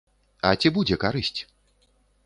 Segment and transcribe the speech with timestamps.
[0.51, 1.39] А ці будзе карысць?